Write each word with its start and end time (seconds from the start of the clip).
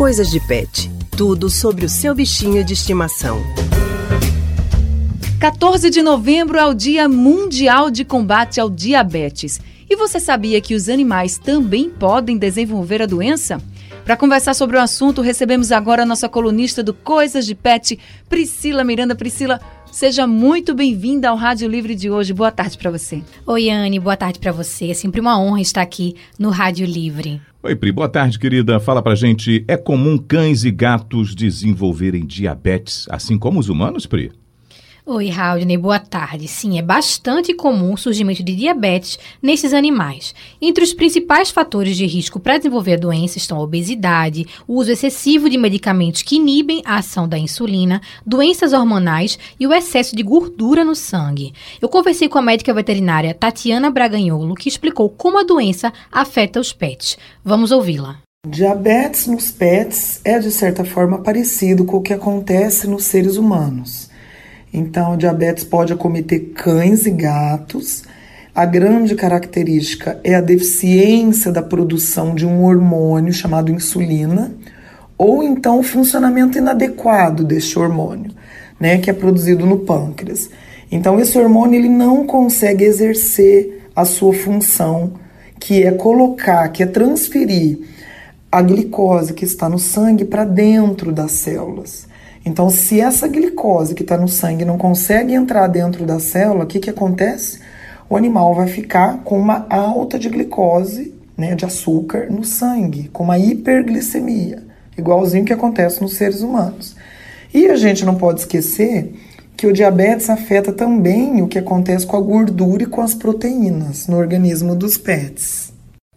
Coisas 0.00 0.30
de 0.30 0.40
Pet. 0.40 0.90
Tudo 1.14 1.50
sobre 1.50 1.84
o 1.84 1.88
seu 1.90 2.14
bichinho 2.14 2.64
de 2.64 2.72
estimação. 2.72 3.38
14 5.38 5.90
de 5.90 6.00
novembro 6.00 6.56
é 6.56 6.64
o 6.64 6.72
Dia 6.72 7.06
Mundial 7.06 7.90
de 7.90 8.02
Combate 8.02 8.58
ao 8.58 8.70
Diabetes. 8.70 9.60
E 9.90 9.94
você 9.94 10.18
sabia 10.18 10.58
que 10.58 10.74
os 10.74 10.88
animais 10.88 11.36
também 11.36 11.90
podem 11.90 12.38
desenvolver 12.38 13.02
a 13.02 13.06
doença? 13.06 13.60
Para 14.02 14.16
conversar 14.16 14.54
sobre 14.54 14.78
o 14.78 14.80
assunto, 14.80 15.20
recebemos 15.20 15.70
agora 15.70 16.04
a 16.04 16.06
nossa 16.06 16.30
colunista 16.30 16.82
do 16.82 16.94
Coisas 16.94 17.44
de 17.44 17.54
Pet, 17.54 17.98
Priscila 18.26 18.82
Miranda. 18.82 19.14
Priscila, 19.14 19.60
Seja 19.92 20.26
muito 20.26 20.74
bem-vinda 20.74 21.28
ao 21.28 21.36
Rádio 21.36 21.68
Livre 21.68 21.94
de 21.94 22.10
hoje. 22.10 22.32
Boa 22.32 22.50
tarde 22.50 22.78
para 22.78 22.90
você. 22.90 23.22
Oi, 23.44 23.68
Anne. 23.68 24.00
Boa 24.00 24.16
tarde 24.16 24.38
para 24.38 24.50
você. 24.50 24.92
É 24.92 24.94
sempre 24.94 25.20
uma 25.20 25.38
honra 25.38 25.60
estar 25.60 25.82
aqui 25.82 26.16
no 26.38 26.48
Rádio 26.48 26.86
Livre. 26.86 27.42
Oi, 27.62 27.76
Pri. 27.76 27.92
Boa 27.92 28.08
tarde, 28.08 28.38
querida. 28.38 28.80
Fala 28.80 29.02
pra 29.02 29.14
gente. 29.14 29.66
É 29.68 29.76
comum 29.76 30.16
cães 30.16 30.64
e 30.64 30.70
gatos 30.70 31.34
desenvolverem 31.34 32.24
diabetes, 32.24 33.06
assim 33.10 33.38
como 33.38 33.60
os 33.60 33.68
humanos, 33.68 34.06
Pri? 34.06 34.32
Oi, 35.12 35.28
Raudney, 35.28 35.76
boa 35.76 35.98
tarde. 35.98 36.46
Sim, 36.46 36.78
é 36.78 36.82
bastante 36.82 37.52
comum 37.52 37.94
o 37.94 37.98
surgimento 37.98 38.44
de 38.44 38.54
diabetes 38.54 39.18
nesses 39.42 39.74
animais. 39.74 40.32
Entre 40.62 40.84
os 40.84 40.94
principais 40.94 41.50
fatores 41.50 41.96
de 41.96 42.06
risco 42.06 42.38
para 42.38 42.58
desenvolver 42.58 42.94
a 42.94 42.96
doença 42.96 43.36
estão 43.36 43.58
a 43.58 43.60
obesidade, 43.60 44.46
o 44.68 44.76
uso 44.76 44.92
excessivo 44.92 45.50
de 45.50 45.58
medicamentos 45.58 46.22
que 46.22 46.36
inibem 46.36 46.80
a 46.84 46.98
ação 46.98 47.28
da 47.28 47.36
insulina, 47.36 48.00
doenças 48.24 48.72
hormonais 48.72 49.36
e 49.58 49.66
o 49.66 49.74
excesso 49.74 50.14
de 50.14 50.22
gordura 50.22 50.84
no 50.84 50.94
sangue. 50.94 51.54
Eu 51.82 51.88
conversei 51.88 52.28
com 52.28 52.38
a 52.38 52.42
médica 52.42 52.72
veterinária 52.72 53.34
Tatiana 53.34 53.90
Braganholo, 53.90 54.54
que 54.54 54.68
explicou 54.68 55.10
como 55.10 55.40
a 55.40 55.42
doença 55.42 55.92
afeta 56.12 56.60
os 56.60 56.72
pets. 56.72 57.18
Vamos 57.44 57.72
ouvi-la. 57.72 58.18
Diabetes 58.46 59.26
nos 59.26 59.50
pets 59.50 60.20
é, 60.24 60.38
de 60.38 60.52
certa 60.52 60.84
forma, 60.84 61.18
parecido 61.18 61.84
com 61.84 61.96
o 61.96 62.00
que 62.00 62.12
acontece 62.12 62.86
nos 62.86 63.06
seres 63.06 63.36
humanos. 63.36 64.08
Então, 64.72 65.16
diabetes 65.16 65.64
pode 65.64 65.92
acometer 65.92 66.52
cães 66.54 67.04
e 67.06 67.10
gatos. 67.10 68.04
A 68.54 68.64
grande 68.64 69.14
característica 69.14 70.20
é 70.22 70.34
a 70.34 70.40
deficiência 70.40 71.50
da 71.50 71.62
produção 71.62 72.34
de 72.34 72.46
um 72.46 72.64
hormônio 72.64 73.32
chamado 73.32 73.72
insulina, 73.72 74.52
ou 75.18 75.42
então 75.42 75.80
o 75.80 75.82
funcionamento 75.82 76.56
inadequado 76.56 77.44
deste 77.44 77.78
hormônio, 77.78 78.32
né, 78.78 78.98
que 78.98 79.10
é 79.10 79.12
produzido 79.12 79.66
no 79.66 79.80
pâncreas. 79.80 80.48
Então, 80.90 81.20
esse 81.20 81.38
hormônio 81.38 81.78
ele 81.78 81.88
não 81.88 82.26
consegue 82.26 82.84
exercer 82.84 83.88
a 83.94 84.04
sua 84.04 84.32
função, 84.32 85.12
que 85.58 85.82
é 85.82 85.92
colocar, 85.92 86.68
que 86.68 86.82
é 86.82 86.86
transferir 86.86 87.78
a 88.50 88.62
glicose 88.62 89.32
que 89.32 89.44
está 89.44 89.68
no 89.68 89.78
sangue 89.78 90.24
para 90.24 90.44
dentro 90.44 91.12
das 91.12 91.32
células. 91.32 92.08
Então, 92.44 92.70
se 92.70 93.00
essa 93.00 93.28
glicose 93.28 93.94
que 93.94 94.02
está 94.02 94.16
no 94.16 94.28
sangue 94.28 94.64
não 94.64 94.78
consegue 94.78 95.34
entrar 95.34 95.66
dentro 95.66 96.06
da 96.06 96.18
célula, 96.18 96.64
o 96.64 96.66
que, 96.66 96.78
que 96.78 96.90
acontece? 96.90 97.60
O 98.08 98.16
animal 98.16 98.54
vai 98.54 98.66
ficar 98.66 99.18
com 99.24 99.38
uma 99.38 99.66
alta 99.68 100.18
de 100.18 100.28
glicose, 100.28 101.14
né, 101.36 101.54
de 101.54 101.64
açúcar 101.64 102.28
no 102.30 102.42
sangue, 102.42 103.08
com 103.12 103.24
uma 103.24 103.38
hiperglicemia, 103.38 104.62
igualzinho 104.96 105.44
que 105.44 105.52
acontece 105.52 106.00
nos 106.00 106.14
seres 106.14 106.40
humanos. 106.40 106.96
E 107.52 107.66
a 107.66 107.76
gente 107.76 108.04
não 108.04 108.14
pode 108.14 108.40
esquecer 108.40 109.14
que 109.56 109.66
o 109.66 109.72
diabetes 109.72 110.30
afeta 110.30 110.72
também 110.72 111.42
o 111.42 111.48
que 111.48 111.58
acontece 111.58 112.06
com 112.06 112.16
a 112.16 112.20
gordura 112.20 112.84
e 112.84 112.86
com 112.86 113.02
as 113.02 113.14
proteínas 113.14 114.06
no 114.06 114.16
organismo 114.16 114.74
dos 114.74 114.96
pets. 114.96 115.69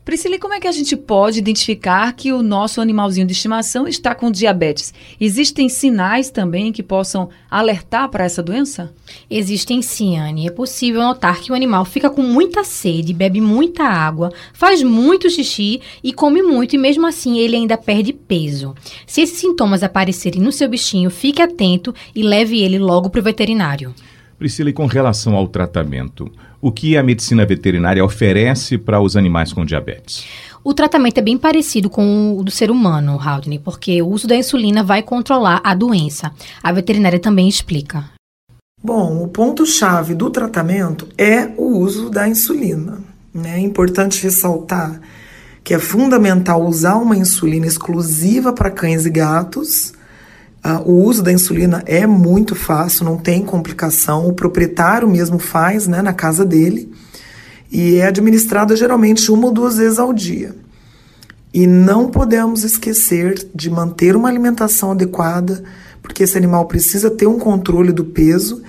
Priscila, 0.05 0.37
como 0.37 0.53
é 0.53 0.59
que 0.59 0.67
a 0.67 0.71
gente 0.71 0.97
pode 0.97 1.39
identificar 1.39 2.11
que 2.11 2.33
o 2.33 2.43
nosso 2.43 2.81
animalzinho 2.81 3.25
de 3.25 3.31
estimação 3.31 3.87
está 3.87 4.13
com 4.13 4.29
diabetes? 4.29 4.93
Existem 5.17 5.69
sinais 5.69 6.29
também 6.29 6.73
que 6.73 6.83
possam 6.83 7.29
alertar 7.49 8.09
para 8.09 8.25
essa 8.25 8.43
doença? 8.43 8.93
Existem 9.29 9.81
sim, 9.81 10.17
Anne. 10.17 10.45
É 10.45 10.51
possível 10.51 11.01
notar 11.01 11.39
que 11.39 11.53
o 11.53 11.55
animal 11.55 11.85
fica 11.85 12.09
com 12.09 12.21
muita 12.21 12.65
sede, 12.65 13.13
bebe 13.13 13.39
muita 13.39 13.85
água, 13.85 14.33
faz 14.51 14.83
muito 14.83 15.29
xixi 15.29 15.79
e 16.03 16.11
come 16.11 16.43
muito, 16.43 16.75
e 16.75 16.77
mesmo 16.77 17.07
assim 17.07 17.39
ele 17.39 17.55
ainda 17.55 17.77
perde 17.77 18.11
peso. 18.11 18.75
Se 19.07 19.21
esses 19.21 19.37
sintomas 19.37 19.83
aparecerem 19.83 20.41
no 20.41 20.51
seu 20.51 20.67
bichinho, 20.67 21.09
fique 21.09 21.41
atento 21.41 21.95
e 22.13 22.21
leve 22.21 22.61
ele 22.61 22.77
logo 22.77 23.09
para 23.09 23.21
o 23.21 23.23
veterinário. 23.23 23.95
Priscila, 24.43 24.71
e 24.71 24.73
com 24.73 24.85
relação 24.87 25.35
ao 25.35 25.47
tratamento, 25.47 26.29
o 26.59 26.69
que 26.69 26.97
a 26.97 27.01
medicina 27.01 27.45
veterinária 27.45 28.03
oferece 28.03 28.77
para 28.77 28.99
os 28.99 29.15
animais 29.15 29.53
com 29.53 29.63
diabetes? 29.63 30.25
O 30.61 30.73
tratamento 30.73 31.17
é 31.17 31.21
bem 31.21 31.37
parecido 31.37 31.89
com 31.89 32.37
o 32.37 32.43
do 32.43 32.51
ser 32.51 32.69
humano, 32.69 33.17
Haldane, 33.17 33.57
porque 33.57 34.01
o 34.01 34.09
uso 34.09 34.27
da 34.27 34.35
insulina 34.35 34.83
vai 34.83 35.01
controlar 35.01 35.61
a 35.63 35.73
doença. 35.73 36.33
A 36.61 36.73
veterinária 36.73 37.19
também 37.19 37.47
explica. 37.47 38.03
Bom, 38.83 39.23
o 39.23 39.29
ponto-chave 39.29 40.13
do 40.13 40.29
tratamento 40.29 41.07
é 41.17 41.49
o 41.55 41.77
uso 41.77 42.09
da 42.09 42.27
insulina. 42.27 43.01
Né? 43.33 43.55
É 43.55 43.59
importante 43.59 44.21
ressaltar 44.21 44.99
que 45.63 45.73
é 45.73 45.79
fundamental 45.79 46.61
usar 46.67 46.95
uma 46.97 47.15
insulina 47.15 47.65
exclusiva 47.65 48.51
para 48.51 48.69
cães 48.69 49.05
e 49.05 49.09
gatos 49.09 49.93
Uh, 50.65 50.89
o 50.89 51.03
uso 51.03 51.21
da 51.21 51.31
insulina 51.31 51.83
é 51.85 52.07
muito 52.07 52.55
fácil, 52.55 53.03
não 53.03 53.17
tem 53.17 53.43
complicação. 53.43 54.27
O 54.27 54.33
proprietário 54.33 55.09
mesmo 55.09 55.37
faz 55.37 55.87
né, 55.87 56.01
na 56.01 56.13
casa 56.13 56.45
dele 56.45 56.89
e 57.69 57.95
é 57.95 58.07
administrada 58.07 58.75
geralmente 58.75 59.29
uma 59.29 59.47
ou 59.47 59.51
duas 59.51 59.77
vezes 59.77 59.99
ao 59.99 60.13
dia. 60.13 60.55
E 61.53 61.67
não 61.67 62.09
podemos 62.09 62.63
esquecer 62.63 63.49
de 63.53 63.69
manter 63.69 64.15
uma 64.15 64.29
alimentação 64.29 64.91
adequada, 64.91 65.63
porque 66.01 66.23
esse 66.23 66.37
animal 66.37 66.65
precisa 66.65 67.11
ter 67.11 67.27
um 67.27 67.37
controle 67.37 67.91
do 67.91 68.05
peso 68.05 68.63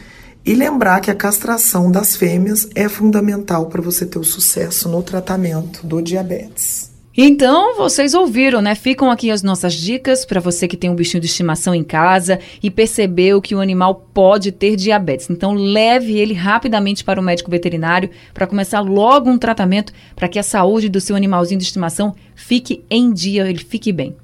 e 0.44 0.54
lembrar 0.54 1.00
que 1.00 1.10
a 1.10 1.14
castração 1.14 1.90
das 1.90 2.16
fêmeas 2.16 2.68
é 2.74 2.88
fundamental 2.88 3.66
para 3.66 3.80
você 3.80 4.04
ter 4.04 4.18
o 4.18 4.24
sucesso 4.24 4.88
no 4.88 5.02
tratamento 5.02 5.86
do 5.86 6.02
diabetes. 6.02 6.93
Então, 7.16 7.76
vocês 7.76 8.12
ouviram, 8.12 8.60
né? 8.60 8.74
Ficam 8.74 9.08
aqui 9.08 9.30
as 9.30 9.40
nossas 9.40 9.74
dicas 9.74 10.24
para 10.24 10.40
você 10.40 10.66
que 10.66 10.76
tem 10.76 10.90
um 10.90 10.96
bichinho 10.96 11.20
de 11.20 11.28
estimação 11.28 11.72
em 11.72 11.84
casa 11.84 12.40
e 12.60 12.68
percebeu 12.68 13.40
que 13.40 13.54
o 13.54 13.60
animal 13.60 14.08
pode 14.12 14.50
ter 14.50 14.74
diabetes. 14.74 15.30
Então, 15.30 15.54
leve 15.54 16.18
ele 16.18 16.34
rapidamente 16.34 17.04
para 17.04 17.20
o 17.20 17.22
médico 17.22 17.52
veterinário 17.52 18.10
para 18.32 18.48
começar 18.48 18.80
logo 18.80 19.30
um 19.30 19.38
tratamento 19.38 19.92
para 20.16 20.26
que 20.26 20.40
a 20.40 20.42
saúde 20.42 20.88
do 20.88 21.00
seu 21.00 21.14
animalzinho 21.14 21.60
de 21.60 21.64
estimação 21.64 22.16
fique 22.34 22.84
em 22.90 23.12
dia, 23.12 23.48
ele 23.48 23.62
fique 23.62 23.92
bem. 23.92 24.16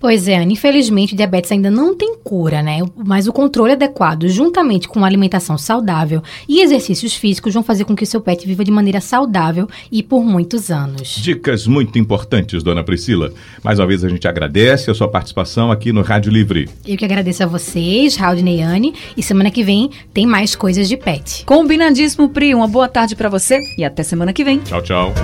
Pois 0.00 0.28
é, 0.28 0.36
Ana, 0.36 0.52
infelizmente 0.52 1.14
o 1.14 1.16
diabetes 1.16 1.50
ainda 1.50 1.70
não 1.70 1.96
tem 1.96 2.16
cura, 2.22 2.62
né? 2.62 2.80
Mas 2.96 3.26
o 3.26 3.32
controle 3.32 3.72
adequado, 3.72 4.28
juntamente 4.28 4.88
com 4.88 4.98
uma 4.98 5.06
alimentação 5.06 5.58
saudável 5.58 6.22
e 6.48 6.60
exercícios 6.60 7.14
físicos, 7.14 7.54
vão 7.54 7.62
fazer 7.62 7.84
com 7.84 7.96
que 7.96 8.04
o 8.04 8.06
seu 8.06 8.20
pet 8.20 8.46
viva 8.46 8.64
de 8.64 8.70
maneira 8.70 9.00
saudável 9.00 9.68
e 9.90 10.02
por 10.02 10.24
muitos 10.24 10.70
anos. 10.70 11.16
Dicas 11.16 11.66
muito 11.66 11.98
importantes, 11.98 12.62
dona 12.62 12.84
Priscila. 12.84 13.32
Mais 13.62 13.78
uma 13.78 13.86
vez 13.86 14.04
a 14.04 14.08
gente 14.08 14.28
agradece 14.28 14.90
a 14.90 14.94
sua 14.94 15.08
participação 15.08 15.70
aqui 15.70 15.92
no 15.92 16.02
Rádio 16.02 16.32
Livre. 16.32 16.68
Eu 16.86 16.96
que 16.96 17.04
agradeço 17.04 17.42
a 17.42 17.46
vocês, 17.46 18.16
Raul 18.16 18.42
Neyane, 18.42 18.94
e 19.16 19.22
semana 19.22 19.50
que 19.50 19.64
vem 19.64 19.90
tem 20.12 20.26
mais 20.26 20.54
coisas 20.54 20.88
de 20.88 20.96
pet. 20.96 21.44
Combinadíssimo, 21.44 22.28
Pri. 22.28 22.54
Uma 22.54 22.68
boa 22.68 22.88
tarde 22.88 23.16
para 23.16 23.28
você 23.28 23.58
e 23.76 23.84
até 23.84 24.02
semana 24.02 24.32
que 24.32 24.44
vem. 24.44 24.58
Tchau, 24.58 24.82
tchau. 24.82 25.14